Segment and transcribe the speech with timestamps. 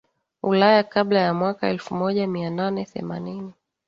[0.43, 3.53] Ulaya Kabla ya mwaka elfumoja mianane themanini